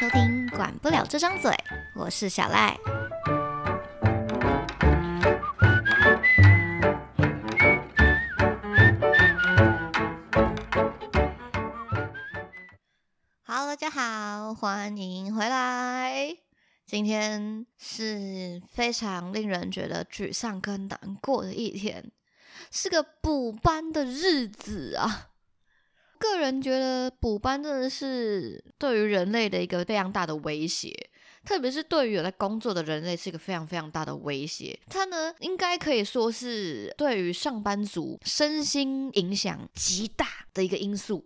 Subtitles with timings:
[0.00, 1.50] 收听《管不了这张嘴》，
[1.94, 2.74] 我是小赖。
[13.42, 16.34] 好，大家好，欢迎回来。
[16.86, 22.10] 今天是非常令人觉得沮丧跟难过的一天，
[22.70, 25.26] 是个补班的日子啊。
[26.20, 30.94] 个人觉得补班真的是对于人类的一个非常大的威胁，
[31.46, 34.78] 特别是对于有在工作的人类是一个非常非常大的威胁。
[34.88, 41.24] 它呢，应该可以说是对于上班族身心影响极大的一个因素。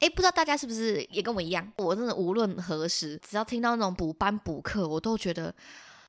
[0.00, 1.72] 诶，不知道大家是不是也跟我一样？
[1.76, 5.54] 我真的无论何时，只要听到那种补班补课，我都觉得，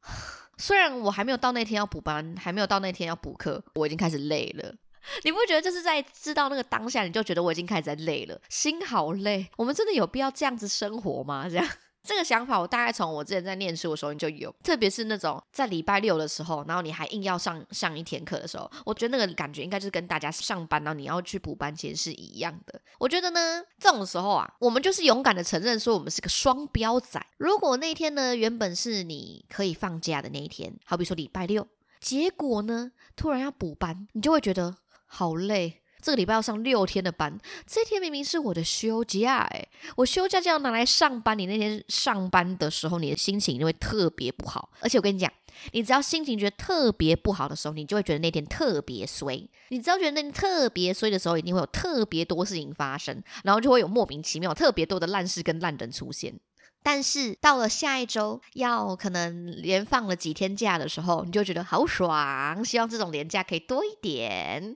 [0.58, 4.74] 虽然我还没有到那天要补班，还没有到那天要补课，我已经开始累了。
[5.24, 9.48] 你不觉得就是在知道那个当下，你就觉得我已经开始在累了，心好累。
[9.58, 11.48] 我们真的有必要这样子生活吗？
[11.50, 11.68] 这样
[12.08, 22.80] 这个想法，我大概从我之前在念书的时候就有，特别是那种在礼拜六的时候，然后你还硬要上上一天课的时候，我觉得那个感觉应该就是跟大家上班，然后你要去补班其实是一样的。
[23.00, 27.20] 我觉得呢，这种时候啊，我们就是勇敢的承认说我们是个双标仔。
[27.38, 31.68] 如果那一天呢，原本是你可以放假的那一天，好比说礼拜六，
[32.00, 34.76] 结果呢，突然要补班，你就会觉得。
[35.18, 41.40] 好累，这个礼拜要上六天的班，这天明明是我的休假哎，我休假就要拿来上班。
[41.40, 44.70] 你那天上班的时候，你的心情就会特别不好。
[44.82, 45.32] 而且我跟你讲，
[45.72, 49.50] 你只要心情觉得特别不好的时候，你就会觉得那天特别衰。
[49.70, 56.38] 你只要觉得那天特别衰的时候，一定会有特别多事情发生，然后就会有莫名其妙特别多的烂事跟烂人出现。
[56.84, 64.76] 但是到了下一周，要可能连放了几天假的时候，你就觉得好爽，希望这种连假可以多一点。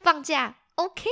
[0.00, 1.08] 放假 OK，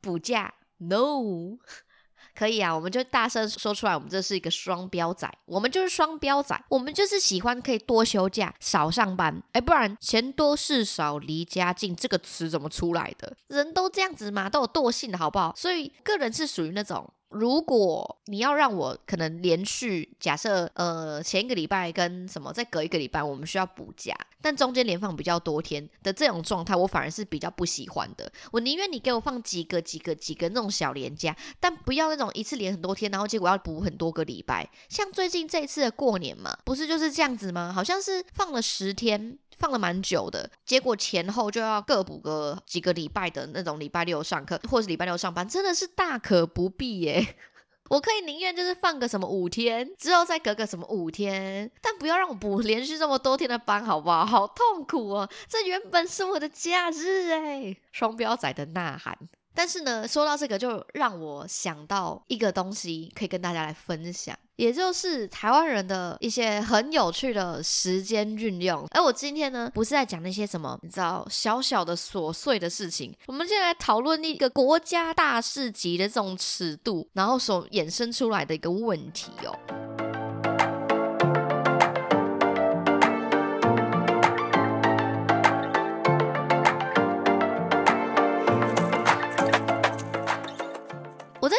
[0.00, 1.58] 补假 No，
[2.34, 13.36] 可以啊，我们就大声说出来，我们这是一个双标仔，我们就是双标仔，我们就是喜欢可以多休假少上班，哎，不然钱多事少离家近这个词怎么出来的？
[13.48, 15.54] 人都这样子嘛，都有惰性的好不好？
[15.56, 17.10] 所以个人是属于那种。
[17.38, 28.30] 如果你要让我可能连续假设，呃，前一个礼拜跟什么再隔一个礼拜，我们需要补假，但中间连放比较多天的这种状态，我反而是比较不喜欢的。
[28.50, 34.68] 我宁愿你给我放几个、几个、几个那种小连假，但不要那种一次连很多天，然后结果要补很多个礼拜。
[34.88, 37.72] 像最近这一次的过年嘛，不是就是这样子吗？
[37.72, 39.38] 好像是放了十天。
[39.56, 47.36] 放了蛮久的，结果前后就要各补个几个礼拜的那种礼拜六上课，或是礼拜六上班，真的是大可不必耶。
[47.88, 54.26] 我可以宁愿就是放个什么五天，之后再隔个什么五天，但不要让我补 连续这么多天的班，好不好？
[54.26, 59.16] 好痛苦哦，这原本是我的假日哎，双标仔的呐喊。
[59.56, 68.86] 但是呢，说到这个，就让我想到一个东西，可以跟大家来分享，也就是台湾人的一些很有趣的时间运用。
[68.90, 79.75] 而我今天呢，不是在讲那些什么你知道小小的琐碎的事情，我们现在来讨论一个国家大事级的这种尺度，然后所衍生出来的一个问题哦。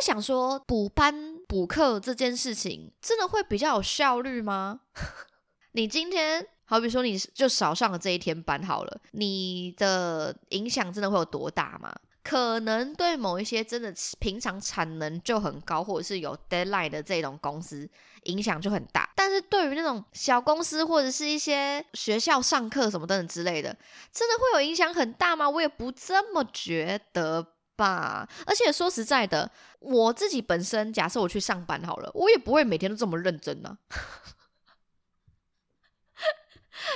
[0.07, 4.79] 想说，补班补课这件事情真的会比较有效率吗？
[5.73, 11.94] 你今天好比说你就少上了这一天班好了，你的影响真的会有多大吗？
[12.23, 17.89] 可能对某一些真的平常产能就很高，或者是有 deadline 的这种公司
[18.24, 19.09] 影响就很大。
[19.13, 23.75] 但是对于那种小公司或者是一些学校上课什么等等之类的，
[24.13, 25.50] 真的会有影响很大吗？
[25.50, 27.56] 我也不这么觉得。
[27.77, 29.49] 吧，而且说实在的，
[29.79, 33.77] 我自己本身假设我去上班好了，我也不会每天都这么认真呢。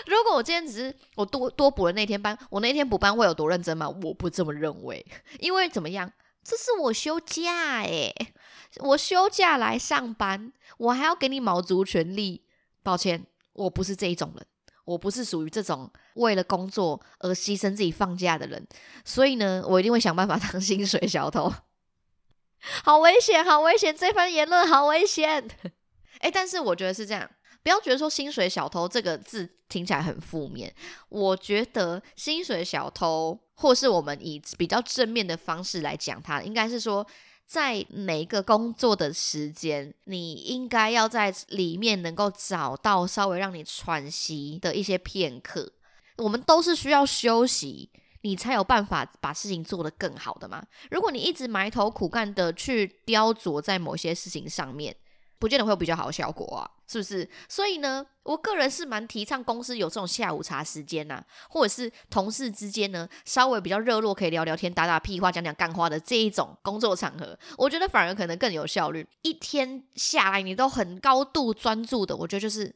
[0.06, 3.88] 如果我今天只是我多多补了那天班，我那天补班会有多认真吗？
[3.88, 5.06] 我不这么认为，
[5.40, 6.12] 因为怎么样，
[6.44, 8.14] 这是我休假诶，
[8.80, 12.46] 我休假来上班，我还要给你卯足全力。
[12.84, 14.46] 抱歉，我不是这一种人。
[14.86, 18.68] 我不是属于这种为了工作而牺牲自己放假的人，
[19.06, 21.52] 所以呢，我一定会想办法 当薪水小偷。
[22.84, 23.96] 好危险，好危险！
[23.96, 25.50] 这番言论好危险。
[26.20, 27.30] 哎，但是我觉得是这样，
[27.64, 30.74] 不要觉得说薪水小偷这个字听起来很负面。
[31.10, 37.06] 我觉得薪水小偷，或是我们以比较正面的方式来讲它，应该是说。
[37.52, 45.70] 在每一个工作的时间，你应该要在里面能够找到稍微让你喘息的一些片刻。
[46.16, 47.90] 我们都是需要休息，
[48.22, 50.66] 你才有办法把事情做得更好的嘛。
[50.92, 54.96] 如果你一直埋头苦干的去雕琢在某些事情上面，
[55.42, 57.28] 不见得会有比较好的效果啊，是不是？
[57.50, 69.08] 所以呢，我个人是蛮提倡公司有这种下午茶时间呐，或者是同事之间呢稍微比较热络，可以聊聊天、打打屁话、讲讲干话的这一种工作场合，我觉得反而可能更有效率。
[69.24, 72.76] 一天下来你都很高度专注的，我觉得就是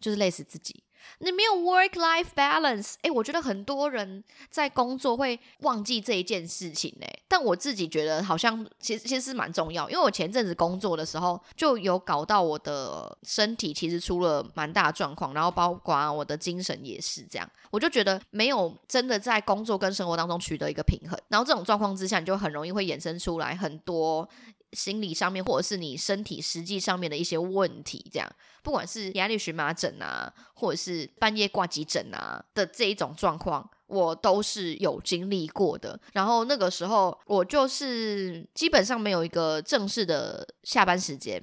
[0.00, 0.82] 就是累死自己。
[1.18, 7.06] 你没有 work life balance，哎，我觉得很多人在工作会忘记这一件事情呢。
[7.26, 17.50] 但我自己觉得好像其实其实蛮重要，因为我前阵子工作的时候就有搞到我的身体其实出了蛮大状况，然后包括我的精神也是这样。
[17.70, 24.28] 我就觉得没有真的在工作跟生活当中取得一个平衡，然后这种状况之下，你就很容易会衍生出来很多。
[24.72, 28.30] 心理上面，或者是你身体实际上面的一些问题，这样，
[28.62, 35.98] 不管是压力荨麻疹啊，或者是半夜挂急诊啊的这一种状况，我都是有经历过的。
[36.12, 41.42] 然后那个时候，我就是基本上没有一个正式的下班时间。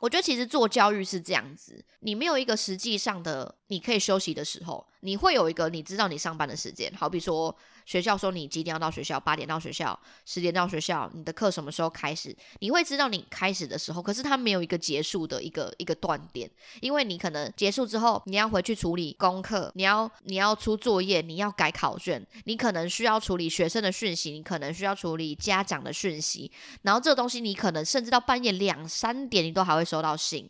[0.00, 7.56] 我觉得其实做教育是这样子，你没有一个实际上的你可以休息的时候，你会有一个你知道你上班的时间，好比说。
[7.88, 9.18] 学校说你几点要到学校？
[9.18, 11.10] 八点到学校，十点到学校。
[11.14, 12.36] 你的课什么时候开始？
[12.60, 16.50] 你会知道你开始的时候，可是它没有一个结束的一个一个断点，
[16.82, 26.52] 因为你可能结束之后，你要回去处理功课，你要你要出作业，你要改考卷，你可能需要处理学生的讯息，你可能需要处理家长的讯息，
[26.82, 30.46] 然后这个东西你可能甚至到半夜两三点，你都还会收到信。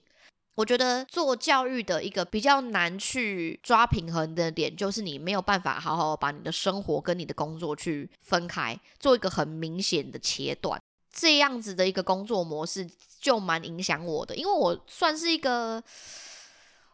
[0.59, 10.83] 我觉得做教育的一个比较难去抓平衡的点，就是你没有办法好好把你的生活跟你的工作去分开，做一个很明显的切断。
[11.13, 12.91] 这样子的一个工作模式
[13.21, 15.81] 就蛮影响我的，因为我算是一个，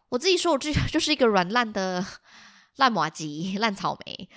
[0.09, 2.05] 我自己说我就 就是一个软烂的
[2.77, 4.29] 烂麻吉、烂草莓。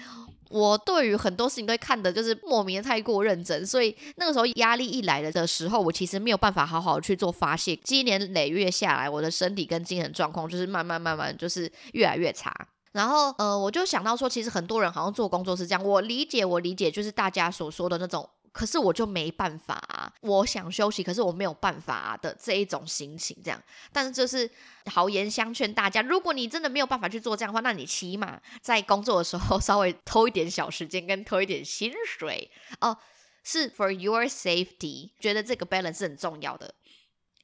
[0.50, 7.76] 我对于很多事情都看的，就是莫名的太过认真，所以那个时候压力一来了的时候，我其实没有办法好好去做发泄。
[7.76, 12.54] 积年累月下来，我的身体跟精神状况就是慢慢慢慢就是越来越差。
[12.92, 18.28] 然后呃，我就想到说，其实很多人好像做工作是这样，我理解，我理解，就是大家所说的那种。
[18.58, 23.62] 可是我就没办法，我想休息，可是我没有办法的这一种心情，这样。
[23.92, 24.50] 但是就是
[24.86, 32.50] 豪言相劝大家，如果你真的没有办法去做这样的话，那你起码在工作的时候稍微偷一点小时间，跟偷一点薪水
[32.80, 32.98] 哦，
[33.44, 36.74] 是 for your safety，觉得这个 balance 是很重要的。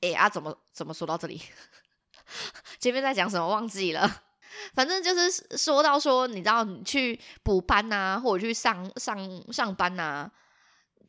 [0.00, 1.40] 哎啊，怎么怎么说到这里？
[2.80, 4.22] 前面在讲什么忘记了？
[4.74, 10.28] 反正就是说到说，你知道你去补班呐，或者去上上上班呐。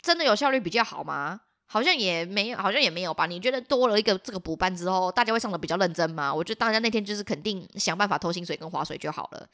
[0.05, 1.41] 真的有效率比较好吗？
[1.65, 3.25] 好像也没有，好像也没有吧。
[3.25, 6.31] 你觉得多了一个这个补班之后，大家会上的比较认真吗？
[6.31, 9.47] 我觉得大家那天就是肯定想办法偷薪水跟划水就好了。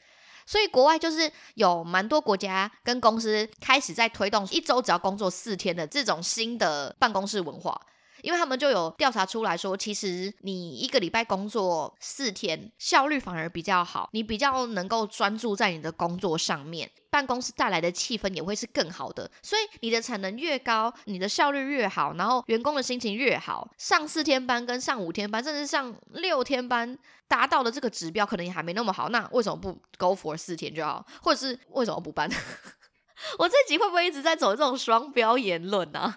[0.44, 7.80] 所以国外就是有蛮多国家跟公司开始在推动一周只要工作四天的这种新的办公室文化。
[8.22, 23.68] 因为他们就有调查出来说，其实你一个礼拜工作四天，效率反而比较好，你比较能够专注在你的工作上面，办公室带来的气氛也会是更好的，所以你的产能越高，你的效率越好，然后员工的心情越好。
[23.76, 26.96] 上四天班跟上五天班，甚至上六天班，
[27.26, 31.04] 达到的这个指标可能也还没那么好，那为什么不 go for 四天就好？
[31.20, 32.30] 或者是为什么不办？
[33.38, 36.14] 我这集会不会一直在走这种双标言论呢？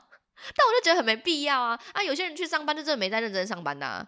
[0.55, 1.79] 但我就觉得很没必要啊！
[1.93, 4.07] 啊，有些人去上班就真的没在认真上班呐。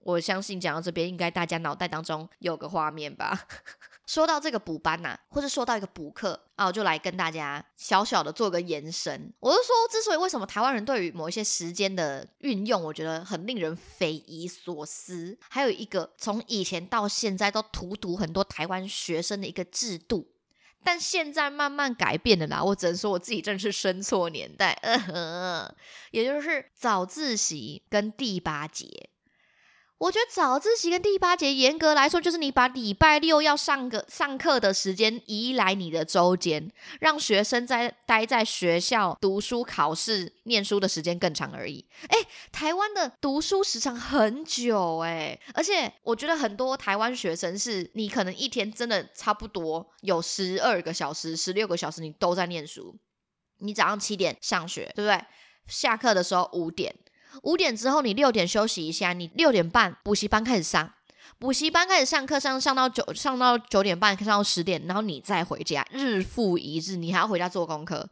[0.00, 3.46] 我相信讲到这边，应该大家脑袋当中有个画面吧。
[4.06, 9.32] 说到这个补班呐，或者说到一个补课啊，我就来跟大家小小的做个延伸。
[9.40, 15.36] 我是说，之所以为什么台湾人对于某一些时间的运用，我觉得很令人匪夷所思。
[15.50, 20.35] 还有一个从以前到现在都荼毒很多台湾学生的一个制度。
[20.86, 24.80] 但现在慢慢改变了啦，我只能说我自己真是生错年代，
[26.12, 29.10] 也就是早自习跟第八节。
[29.98, 41.82] 我觉得早自习跟第八节，严格来说，就是你把礼拜六要上个上课的时间移来你的周间，让学生在待在学校读书、考试、念书的时间更长而已。
[42.08, 42.18] 哎，
[42.52, 52.94] 台湾的读书时长很久哎，而且我觉得很多台湾学生是，你可能一天真的差不多有十二个小时、十六个小时，你都在念书。
[53.60, 55.24] 你早上七点上学，对不对？
[55.66, 56.94] 下课的时候五点。
[57.42, 60.92] 五点之后，你六点休息一下，你六点半补习班开始上，
[61.38, 68.08] 补习班开始上课，上上到九，上到九点半，上到十点，然后你再回家，日复一日，你还要回家做功课，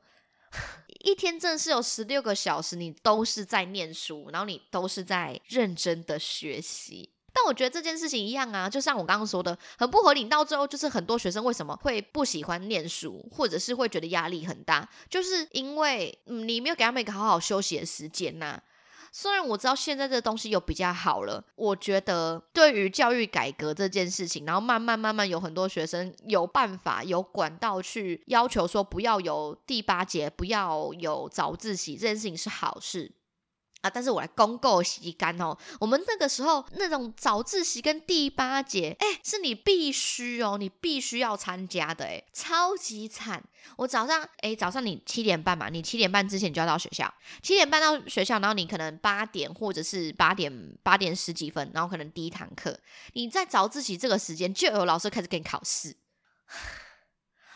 [1.04, 7.10] 一天真的是有十六个小时，你都是在念书，然后你都是在认真的学习。
[7.36, 10.24] 但我觉得这件事情一样啊，就像我刚刚说的，很不合理。
[10.26, 18.62] 到最后，就是很多学生为什么会不喜欢念书，或者是会觉得压力很大，就是因为你没有给他们一个好好休息的时间呐。
[19.16, 33.12] 虽然我知道现在这东西又比较好了，我觉得对于教育改革这件事情，然后慢慢慢慢有很多学生有办法、有管道去要求说不要有第八节，不要有早自习，这件事情是好事。
[33.84, 33.90] 啊！
[33.92, 35.56] 但是我来公告洗干哦。
[35.78, 43.44] 我们那个时候那种早自习跟第八节，哎，是你必须哦，你必须要参加的，哎，超级惨。
[43.76, 47.12] 我早上，哎，早上你七点半嘛，你七点半之前就要到学校，
[47.42, 50.50] 七点半到学校，然后你可能八点或者是八点
[50.82, 52.78] 八点十几分，然后可能第一堂课，
[53.12, 55.94] 你在早自习这个时间就有老师开始给你考试，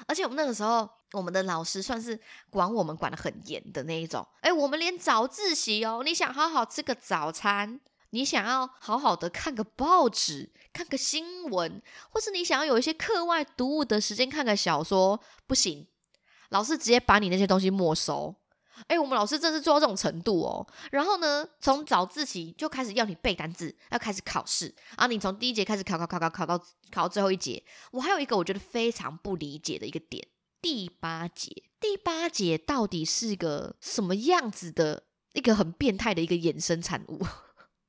[0.08, 0.88] 而且我们那个时候。
[1.12, 15.86] 我们的老师算是管我们管的很严的那一种，哎，我们连早自习哦，你想好好吃个早餐，你想要好好的看个报纸、看个新闻，或是你想要有一些课外读物的时间看个小说，不行，
[16.50, 18.34] 老师直接把你那些东西没收。
[18.86, 20.66] 哎，我们老师真是做到这种程度哦。
[20.92, 26.58] 然后呢，从早自习就开始要你背单词，要开始考试啊，你从第一节开始考考考考考到
[26.90, 27.62] 考到最后一节。
[27.90, 30.28] 我还有一个我觉得非常不理解的一个点。
[30.60, 35.04] 第八节，第八节到底是个什么样子的
[35.34, 37.24] 一个很变态的一个衍生产物？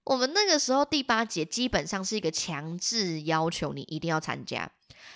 [0.10, 4.68] 我们那个时候第八节基本上是一个强制要求你一定要参加，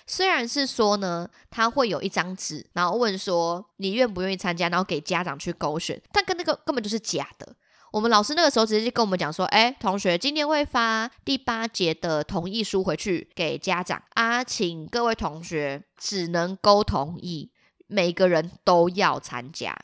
[0.06, 7.56] 虽然是说呢，他会有一张纸，然后问说你愿不愿意参加，然后给家长去勾选，但跟那个根本就是假的。
[7.90, 17.50] 我们老师那个时候直接就跟我们讲说，哎，同学，今天会发第八节的同意书回去给家长啊，请各位同学只能勾同意，
[17.88, 19.76] 每个人都要参加。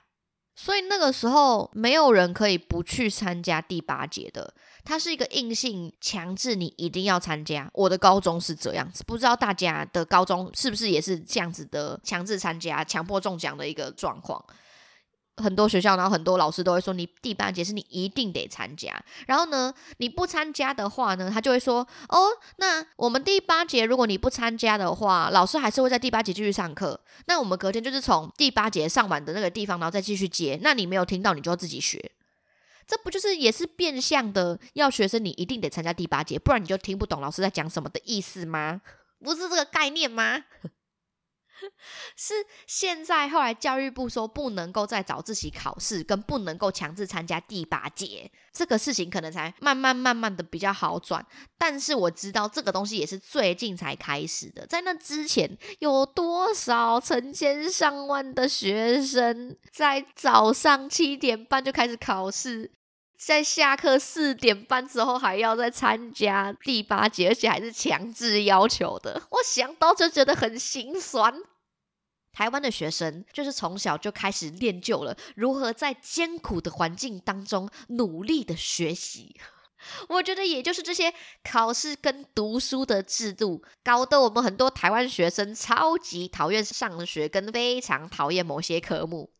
[0.57, 4.53] 所以那个时候没有人可以不去参加第八节的，
[4.85, 7.71] 它是一个硬性强制你一定要参加。
[7.73, 14.45] 我的高中是这样子，不知道大家的高中是不是也是这样子的强制参加、强迫中奖的一个状况。
[15.37, 19.03] 很多学校，然后很多老师都会说，你第八节是你一定得参加。
[19.27, 27.01] 然后呢，你不参加的话呢，他就会说，哦，那我们第八节如果你不参加的话，老师还是会在第八节继续上课。
[27.25, 30.59] 那我们隔天就是从第八节上完的那个地方，然后再继续接。
[30.63, 32.11] 那你没有听到，你就要自己学。
[32.91, 38.83] 这不就是也是变相的要学生你一定得参加第八节，不然你就听不懂老师在讲什么的意思吗？
[39.21, 40.43] 不是这个概念吗？
[42.17, 42.33] 是
[42.67, 51.23] 现在后来教育部说不能够再早自习考试，跟不能够强制参加第八节，这个事情可能才慢慢慢慢的比较好转。
[51.59, 62.73] 但是我知道这个东西也是最近才开始的，在那之前有多少成千上万的学生在早上七点半就开始考试，
[63.23, 71.35] 在下课四点半之后还要再参加第八节，而且还是强制要求的，我想到就觉得很心酸。
[72.33, 79.39] 台湾的学生就是从小就开始练就了如何在艰苦的环境当中努力的学习。
[80.09, 81.13] 我觉得也就是这些
[81.43, 89.31] 考试跟读书的制度，搞得我们很多台湾学生超级讨厌上学，跟非常讨厌某些科目。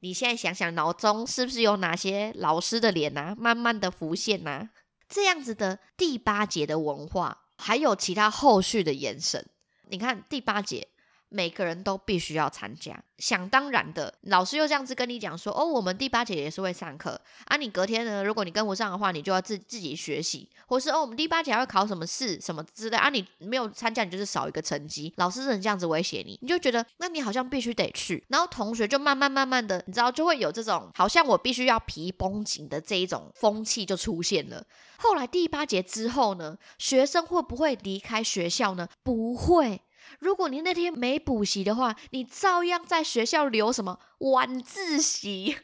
[0.00, 4.68] 你现在想想，脑中是不是有哪些老师的脸啊，慢慢的浮现呐？
[5.08, 9.48] 这样子的第八节的文化，还有其他后续的延伸。
[9.88, 10.88] 你看第八节。
[11.30, 34.64] 每个人都必须要参加，想当然的，老师又这样子跟你讲说，哦，我们第八节也是会上课啊，你隔天呢，如果你跟不上的话，你就要自自己学习，或是哦，我们第八节还会考什么试什么之类啊，你没有参加，你就是少一个成绩，老师是这样子威胁你，你就觉得那你好像必须得去，然后同学就慢慢慢慢的，你知道就会有这种好像我必须要皮绷紧的这一种风气就出现了。
[34.96, 38.88] 后来第八节之后呢，学生会不会离开学校呢？
[39.02, 39.82] 不会。
[40.18, 45.56] 如果你那天没补习的话，你照样在学校留什么晚自习。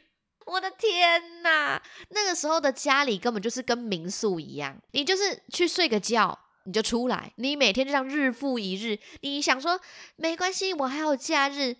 [0.45, 8.99] 我的天哪，那个时候的家里根本就是跟民宿一样，你就是去睡个觉，你就出来，你每天就像日复一日。
[9.21, 9.79] 你想说
[10.15, 11.77] 没关系，我还有假日。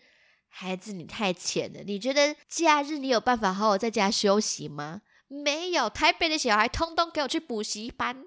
[0.49, 1.81] 孩子，你太浅了。
[1.85, 5.01] 你觉得假日你有办法好好在家休息吗？
[5.27, 8.25] 没有，台北的小孩通通给我去补习班。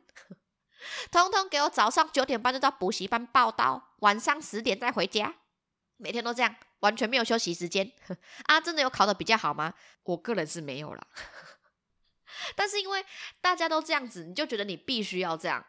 [1.11, 5.35] 通通给我早上九点半就到补习班报到，晚上十点再回家，
[5.97, 7.92] 每天都这样，完全没有休息时间
[8.47, 8.61] 啊！
[8.61, 9.75] 真的有考的比较好吗？
[10.04, 11.06] 我个人是没有了。
[12.54, 13.04] 但是因为
[13.40, 15.64] 大家都这样子，你就觉得你必须要这样。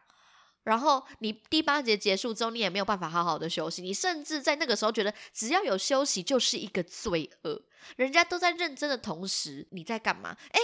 [0.63, 7.63] 然后你第八节结束之后，你也没有办法好好的休息，你甚至在那个时候觉得只要有休息就是一个罪恶。
[7.95, 10.37] 人家都在认真的同时，你在干嘛？
[10.51, 10.59] 哎，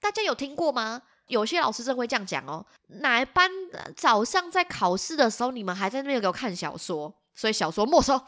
[0.00, 1.02] 大家有听过吗？
[1.28, 3.50] 有些老师真会这样讲哦，哪一班
[3.96, 8.20] 早上在考试的时候，你们还在那边给我看小说，所以小说没收。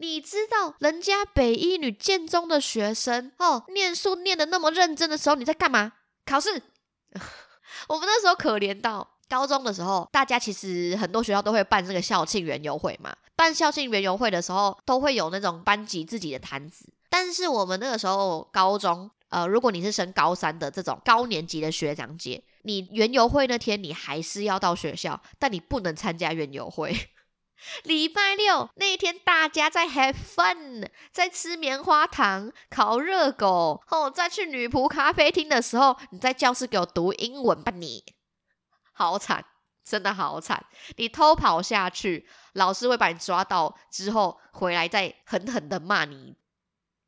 [0.00, 5.92] 你知道人家北一女建中的学生哦，念书念的那么认真的时候，你在干嘛？
[6.24, 6.62] 考试。
[7.88, 13.14] 我们那时候可怜到高中的时候，大家其实很多学校都会办这个校庆园游会嘛。
[13.34, 16.86] 办校庆园游会的时候，都会有那种班级自己的摊子。
[17.08, 27.10] 但是我们那个时候高中，呃，如果你是升高三的这种高年级的学长姐，你园游会那天你还是要到学校，但你不能参加园游会。
[27.82, 38.04] 礼拜六那一天，大家在 have fun，在吃棉花糖、烤热狗，哦，再去女仆咖啡厅的时候，你在教室给我读英文吧，你
[38.92, 39.44] 好惨，
[39.84, 40.64] 真的好惨！
[40.96, 46.36] 你偷跑下去，老师会把你抓到，之后回来再狠狠的骂你。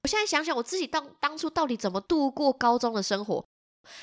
[0.03, 3.45] 我现在想想，我自己当当初到底怎么度过高中的生活？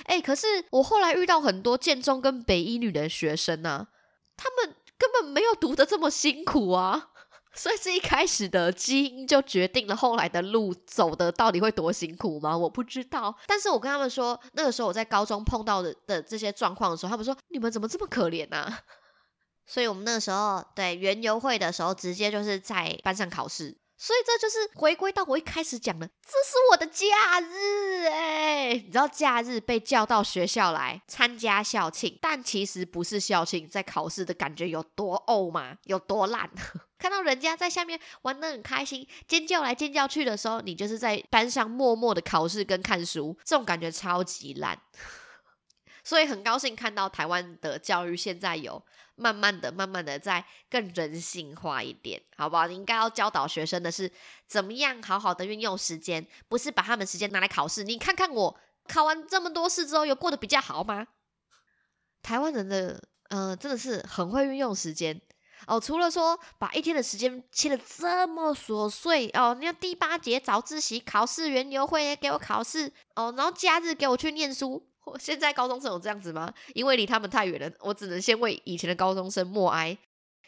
[0.05, 3.87] 哎，可是我后来遇到很多建中跟北一女的学生呢，
[4.35, 4.75] 他们。
[4.99, 7.11] 根本没有读的这么辛苦啊，
[7.53, 12.57] 所以是一开始的基因就决定了后来的路走的到底会多辛苦吗？
[12.57, 13.37] 我不知道。
[13.45, 18.75] 但是我跟他们说，那个时候我在高中碰到的的这些状况的时候，他们说你们怎么这么可怜呢？
[19.67, 23.77] 所以我们那个时候对园游会的时候，直接就是在班上考试。
[23.97, 35.77] 所以这就是回归到我一开始讲的，这是我的假日哎，你知道假日被叫到学校来参加校庆，但其实不是校庆，在考试的感觉有多呕吗？
[35.85, 36.49] 有多烂？
[36.99, 44.79] 看到人家在下面玩的很开心，尖叫来尖叫去的时候，你就是在班上默默的考试跟看书，这种感觉超级烂。
[46.07, 48.81] 所以很高兴看到台湾的教育现在有。
[49.19, 52.67] 慢慢的、慢慢的，在更人性化一点，好不好？
[52.67, 54.11] 你应该要教导学生的是
[54.45, 57.83] 怎么样好好的运用时间，不是把他们时间拿来考试。
[57.83, 58.55] 你看看我
[58.87, 61.07] 考完这么多试之后，有过得比较好吗？
[62.21, 65.19] 台湾人的，呃，真的是很会运用时间
[65.65, 65.79] 哦。
[65.79, 74.87] 除了说把一天的时间切的这么琐碎哦，你看第八节早自习、考试、园游会给我考试哦，然后假日给我去念书。
[75.19, 76.51] 现在高中生有这样子吗？
[76.73, 79.97] 因为离他们太远了，我只能先为以前的高中生默哀。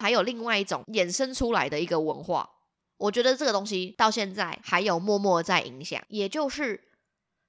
[0.02, 2.50] 还有另外一种衍生出来的一个文化，
[3.00, 6.82] 我觉得这个东西到现在还有默默在影响，也就是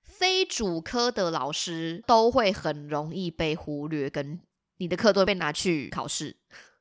[0.02, 4.40] 非主科的老师都会很容易被忽略，跟
[4.78, 6.34] 你的课都被拿去考试，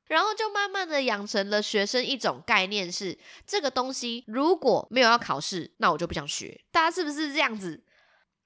[0.07, 6.59] 然后就慢慢的养成了学生一种概念是，这个东西如果没有要考试，那我就不想学。
[6.71, 7.83] 大家是不是这样子？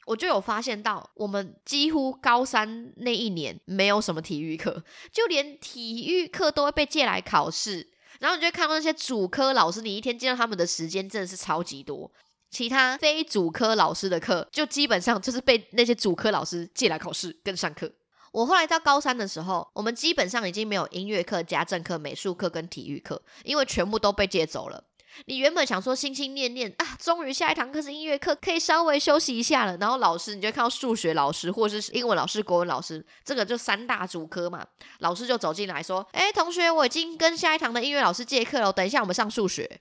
[0.05, 7.89] 我就有发现到，我们几乎高三那一年没有什么体育课，就连体育课都会被借来考试。
[8.19, 12.11] 然后你就会看到那些主科老师，你一天见到他们的时间真的是超级多。
[12.49, 17.91] 其他非主科老师的课，就基本上就是被那些主科老师借来考试跟上课。
[18.31, 24.83] 我后来到高三的时候，我们基本上已经没有音乐课、家政课、美术课跟体育课，因为全部都被借走了。
[25.25, 29.77] 你原本想说心心念念啊，终于下一堂课是音乐课，可以稍微休息一下了。
[29.77, 34.65] 然后老师，你就看到数学老师或者是英文老师、国文老师，这个就三大主科嘛。
[34.99, 39.79] 老师就走进来说：“哎，同学，我已经跟下一堂的音乐老师借课了，等一下我们上数学。”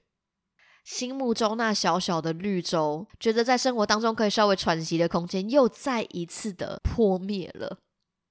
[0.84, 7.78] 心目中那小小的绿洲，觉得在生活当中可以稍微喘息的空间，又再一次的破灭了。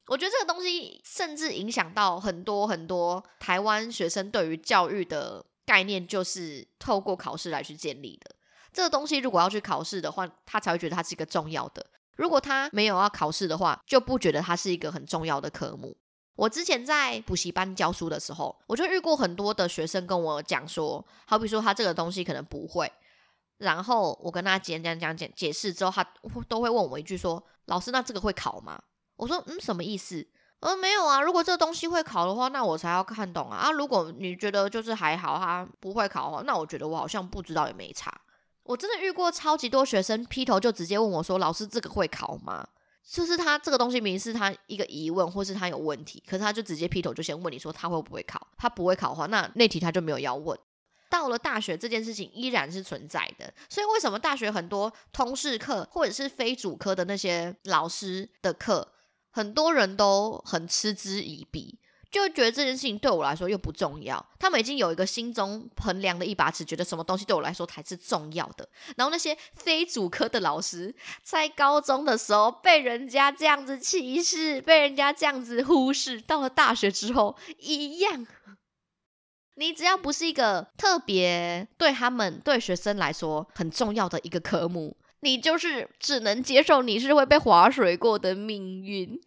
[0.08, 5.46] 我觉得这个东西甚至影响到很多很多台湾学生对于教育的。
[5.72, 8.36] 概念就是透过考试来去建立的。
[8.74, 11.86] 这个东西如果要去考试的话，他才会觉得它是一个重要的。
[12.18, 15.96] 如果他没有要考试的话，就不觉得它是一个很重要的科目。
[16.36, 22.92] 我之前在补习班教书的时候，我就遇过很多的学生跟我讲说，好比说他这个东西可能不会，
[23.60, 26.04] 然后我跟他讲讲讲解解释之后，他
[26.50, 28.82] 都会问我一句说：“老师，那这个会考吗？”
[29.16, 30.28] 我说：“嗯，什么意思？”
[30.62, 31.22] 呃，没有啊。
[31.22, 33.58] 如果这个东西会考的话，那我才要看懂啊。
[33.58, 38.12] 啊，如果你觉得就是还好，他不会考的话，那我觉得我好像不知道也没差。
[38.64, 42.66] 我真的遇过超级多学生劈头就直接问我说：“老师，这个会考吗？”
[43.04, 48.48] 就是他这个东西明明是他一个疑问，或是他有问题，可是他就直接劈头就先问你说他会不会考。
[48.56, 50.58] 他不会考的话，那那题他就没有要问。
[51.10, 53.52] 到了大学，这件事情依然是存在的。
[53.68, 58.88] 所以为什么大学很多通识课或者是非主科的那些老师的课？
[59.32, 61.80] 很多人都很嗤之以鼻，
[62.12, 64.24] 就觉得这件事情对我来说又不重要。
[64.38, 68.68] 他们已经有一个心中衡量的一把尺，觉得什么东西对我来说才是重要的。
[68.98, 78.28] 然后那些非主科的老师，在高中的时候被人家这样子歧视，被人家这样子忽视，到了大学之后一样。
[79.56, 84.98] 你只要不是一个特别对他们对学生来说很重要的一个科目。
[85.22, 89.20] 你就是只能接受你是会被划水过的命运，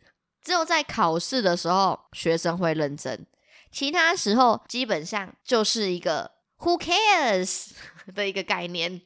[0.43, 3.27] 只有在考试的时候学生会认真，
[3.73, 7.71] 其他时候基本上就是一个 who cares
[8.15, 9.03] 的一个概念。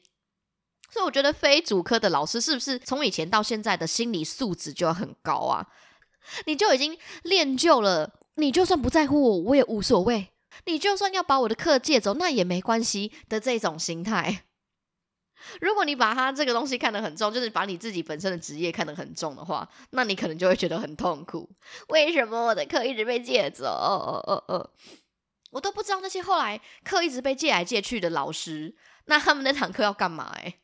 [0.91, 5.67] 所以我觉得非主科的老师是不是从以前到现在的心理素质就很高啊？
[6.47, 10.29] 你就已经练就了，你就算不在乎我，我也无所谓。
[10.65, 14.45] 你就算要把我的课借走，那也没关系的这种心态。
[15.61, 21.49] 如果你把他这个东西看得很重，就是把你自己本身的职业看得很重的话，那你可能就会觉得很痛苦。
[21.89, 23.65] 为什么我的课一直被借走？
[23.65, 24.69] 哦哦哦，
[25.51, 28.75] 我都不知道那些后来课一直被借来借去的老师，
[29.05, 30.31] 那他们那堂课要干嘛？
[30.37, 30.55] 哎。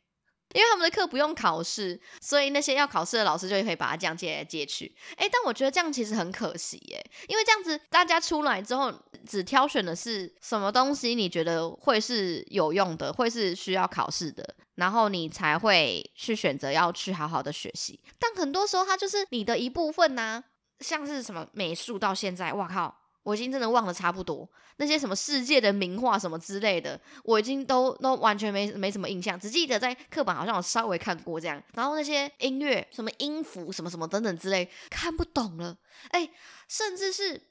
[0.55, 4.95] 因为他们的课不用考试，所以那些要考试的老师就可以把它这样借来借去。
[5.17, 8.93] 哎，但我觉得这样其实很可惜耶，因为这样子大家出来之后
[9.27, 17.99] 只挑选的是什么东西，你觉得会是有用的，会是需要考试的，然后你才会去选择要去好好的学习。
[18.17, 20.41] 但很多时候它就是你的一部分呐，
[20.79, 23.01] 像是什么美术到现在，哇靠！
[23.25, 31.61] 我已经真的忘了差不多那些什么世界的名画什么之类的，我已经都都完全没没什么印象，只记得在课本好像有稍微看过这样。
[31.73, 35.75] 然后那些音乐什么音符什么什么等等之类，看不懂了。
[36.09, 36.29] 哎，
[36.67, 37.41] 甚至是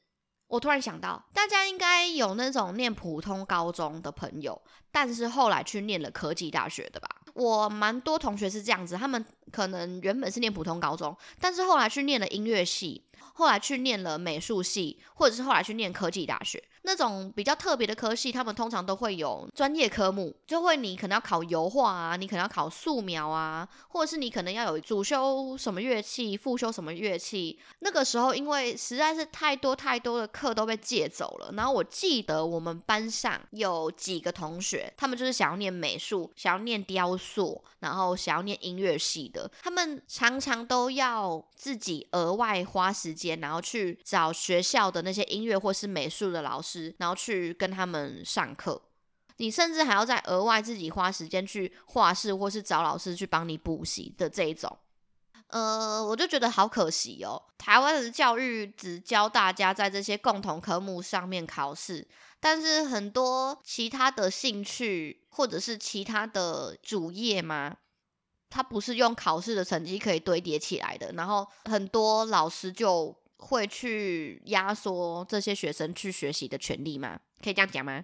[0.49, 4.61] 我突然想到，大家应该有那种念普通高中的朋友，
[4.93, 7.09] 但是后来去念了科技大学的吧？
[7.35, 13.05] 我蛮多同学是这样子，他们可能原本是念普通高中，但是后来去念了音乐系。
[13.37, 16.63] 后来去念了美术系，或者是后来去念科技大学。
[16.87, 27.59] 那种比较特别的科系，他们通常都会有专业科目，就会你可能要考油画啊，你可能要考素描啊，或者是你可能要有主修什么乐器，副修什么乐器。
[27.79, 31.51] 那个时候，因为实在是太多太多的课都被借走了。
[31.57, 46.74] 然后我记得我们班上有几个同学，他们就是想要念美术，想要念雕塑，然后想要念音乐系的，他们常常都要自己额外花时间，然后去找学校的那些音乐或是美术的老师。
[46.99, 48.81] 然后去跟他们上课，
[49.37, 54.79] 你甚至还要再额外自己花时间去画室，或是找老师去帮你补习的这一种。
[55.49, 57.41] 呃，我就觉得好可惜哦。
[57.59, 62.07] 台湾的教育只教大家在这些共同科目上面考试，
[62.41, 67.77] 但是很多其他的兴趣或者是其他的主业嘛，
[68.51, 71.13] 它不是用考试的成绩可以堆叠起来的。
[71.13, 73.15] 然后很多老师就。
[73.45, 77.21] 会去压缩这些学生去学习的权利吗？
[77.43, 78.03] 可以这样讲吗？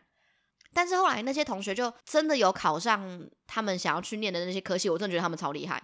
[0.75, 5.83] 但是后来那些同学就真的有考上他们想要去念的那些科系，我真的觉得他们超厉害。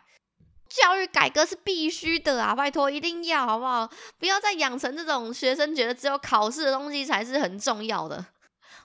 [0.69, 3.91] 教育改革是必须的啊，拜托一定要好不好？
[4.19, 8.27] 不要再养成这种学生觉得只有考试的东西才是很重要的，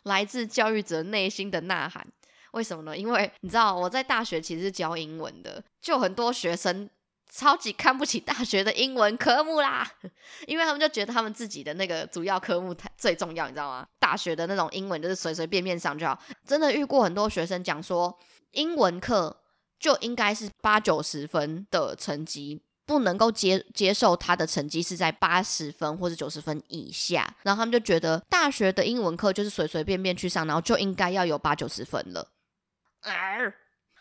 [0.03, 2.07] 来自教育者内心的呐喊。
[2.53, 2.97] 为什么呢？
[2.97, 6.89] 因为你知道我在大学其实教英文的，就很多学生。
[7.34, 9.89] 超级看不起大学的英文科目啦，
[10.48, 13.88] 因为他们就觉得他们自己的那个主要科目太最重要，你知道吗？
[14.00, 16.22] 大学的那种英文就是随随便便上就好。
[16.46, 18.20] 真的遇过很多学生讲说，
[18.52, 19.44] 英文课
[19.80, 27.34] 就应该是八九十分的成绩，不能够接接受他的成绩是在八十分或者九十分以下。
[27.44, 32.28] 然后他们就觉得大学的英文课就是随随便便去上，然后就应该要有八九十分了。
[33.00, 33.13] 啊，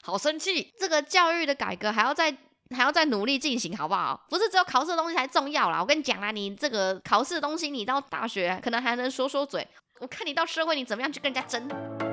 [0.02, 0.74] 好生气！
[0.76, 2.36] 这个教育的改革还要再。
[2.76, 4.20] 还要再努力进行，好不好？
[4.28, 5.80] 不是只有考试的东西才重要啦。
[5.80, 9.66] 我跟你讲啦，你这个考试的东西，你到大学可能还能说说嘴，
[9.98, 12.09] 我看你到社会你怎么样去跟人家争。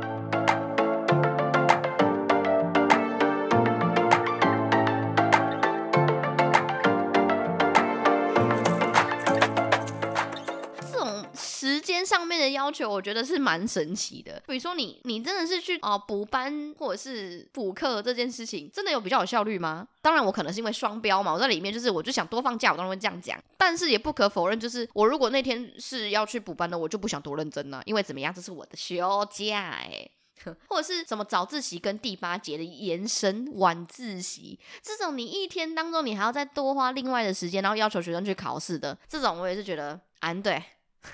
[11.67, 14.41] 时间上面的要求，我觉得是蛮神奇的。
[14.47, 19.88] 比如说，你你真的是去哦补班或者是补课这件事情，真的有比较有效率吗？
[20.01, 23.38] 当然，我可能是因为双标嘛，我在里面就是我就想多放假，我当然会这样讲。
[23.58, 30.10] 但是也不可否认，就是我如果那天是要去补班的，我就不想多认真了，因为怎么样，这是我的休假哎，
[30.69, 40.63] 或者是什么早自习跟第八节的延伸晚自习这种，你一天当中你还要再多花另外的时间，然后要求学生去考试的这种，我也是觉得啊对。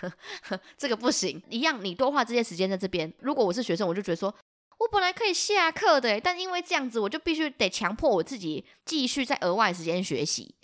[0.78, 3.12] 这个不行，一样你多花这些时间在这边。
[3.20, 4.34] 如果我是学生，我就觉得说，
[4.80, 10.56] 我本来可以下课的，但因为这样子，我就必须得强迫我自己继续在额外时间学习。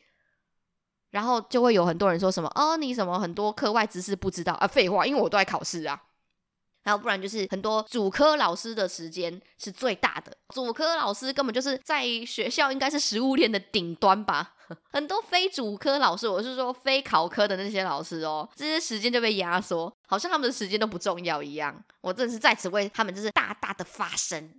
[1.11, 4.67] 然后就会有很多人说什么，哦，你什么很多课外知识不知道啊？
[4.67, 5.99] 废话，因为我都在考试啊。
[6.83, 14.55] 还有不然就是很多主科老师的时间是最大的，主科老师根本就是在学校应该是食物链的顶端吧。
[14.93, 21.83] 很多非主科老师，我是说非考科的那些老师哦，这些时间就被压缩，好像他们的时间都不重要一样。
[22.01, 24.53] 我真的是在此为他们就是大大的发声。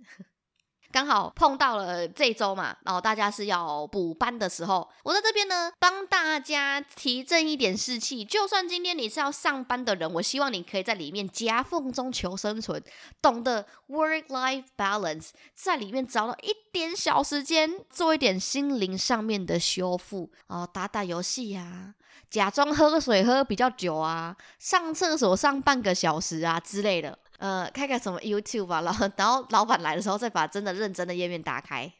[0.91, 8.25] 刚好碰到了这周嘛，然后大家是要补班的时候，我在这边呢帮大家提振一点士气。
[8.25, 12.83] 就算今天你是要上班的人，我希望你可以在里面夹缝中求生存，
[13.21, 21.95] 懂得 work life balance，在里面找到一点小时间做一点心灵上面的修复哦，打打游戏呀，
[22.29, 27.17] 假装喝水喝比较久啊，上厕所上半个小时啊之类的。
[27.41, 31.91] 呃，开个什么 YouTube 吧，然后然后老板来的时候再把真的认真的页面打开，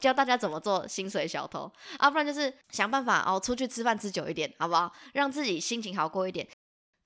[0.00, 4.90] 教大家怎么做薪水小偷啊，不然就是想办法哦，出去吃饭吃久一点，好不好？
[5.12, 6.48] 让自己心情好过一点。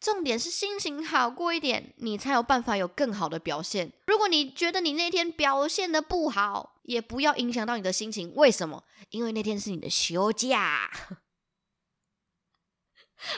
[0.01, 3.93] 重点是心情好过一点，你才有办法有更好的表现。
[4.07, 8.33] 如果你觉得你那天表现的不好，也不要影响到你的心情。
[8.37, 8.85] 为什么？
[9.11, 10.89] 因为那天是你的休假。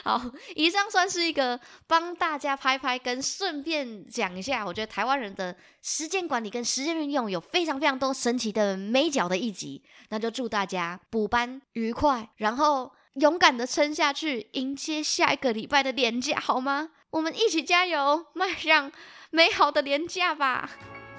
[0.03, 0.21] 好，
[0.55, 9.83] 以上算是一个帮大家拍拍，跟顺便讲一下，我觉得台湾人的时间管理跟时间运用有非常非常多神奇的美角的一集。
[10.09, 16.89] 那就祝大家补班愉快，然后勇敢的撑下去，迎接下一个礼拜的年假，好吗？
[17.11, 18.91] 我们一起加油，迈向
[19.29, 20.69] 美好的年假吧！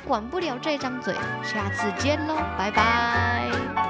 [0.07, 3.86] 管不了这张嘴，下次见喽，拜拜。